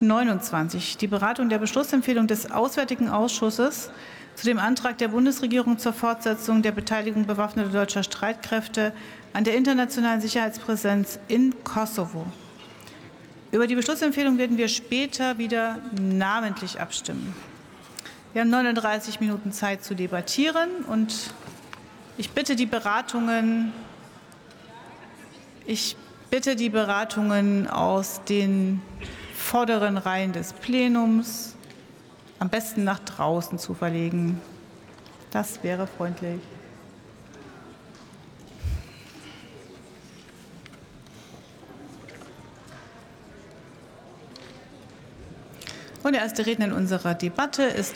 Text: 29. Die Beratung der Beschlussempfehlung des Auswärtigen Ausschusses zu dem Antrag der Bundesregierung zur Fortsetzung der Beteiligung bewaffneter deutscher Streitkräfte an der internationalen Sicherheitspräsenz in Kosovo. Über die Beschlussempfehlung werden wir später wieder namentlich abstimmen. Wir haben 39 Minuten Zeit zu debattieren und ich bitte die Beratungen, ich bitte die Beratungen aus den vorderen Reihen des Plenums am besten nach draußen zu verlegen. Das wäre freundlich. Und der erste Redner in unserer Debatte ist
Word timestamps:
29. 0.00 0.96
Die 0.98 1.08
Beratung 1.08 1.48
der 1.48 1.58
Beschlussempfehlung 1.58 2.28
des 2.28 2.52
Auswärtigen 2.52 3.08
Ausschusses 3.08 3.90
zu 4.36 4.44
dem 4.44 4.60
Antrag 4.60 4.96
der 4.98 5.08
Bundesregierung 5.08 5.76
zur 5.78 5.92
Fortsetzung 5.92 6.62
der 6.62 6.70
Beteiligung 6.70 7.26
bewaffneter 7.26 7.70
deutscher 7.70 8.04
Streitkräfte 8.04 8.92
an 9.32 9.42
der 9.42 9.56
internationalen 9.56 10.20
Sicherheitspräsenz 10.20 11.18
in 11.26 11.52
Kosovo. 11.64 12.24
Über 13.50 13.66
die 13.66 13.74
Beschlussempfehlung 13.74 14.38
werden 14.38 14.56
wir 14.56 14.68
später 14.68 15.36
wieder 15.38 15.80
namentlich 16.00 16.80
abstimmen. 16.80 17.34
Wir 18.34 18.42
haben 18.42 18.50
39 18.50 19.18
Minuten 19.18 19.50
Zeit 19.50 19.82
zu 19.82 19.96
debattieren 19.96 20.84
und 20.86 21.32
ich 22.16 22.30
bitte 22.30 22.54
die 22.54 22.66
Beratungen, 22.66 23.72
ich 25.66 25.96
bitte 26.30 26.54
die 26.54 26.68
Beratungen 26.68 27.66
aus 27.66 28.22
den 28.28 28.80
vorderen 29.38 29.96
Reihen 29.96 30.32
des 30.32 30.52
Plenums 30.52 31.54
am 32.38 32.50
besten 32.50 32.84
nach 32.84 32.98
draußen 32.98 33.58
zu 33.58 33.72
verlegen. 33.72 34.40
Das 35.30 35.62
wäre 35.62 35.86
freundlich. 35.86 36.40
Und 46.02 46.12
der 46.12 46.22
erste 46.22 46.46
Redner 46.46 46.66
in 46.66 46.72
unserer 46.72 47.14
Debatte 47.14 47.62
ist 47.64 47.86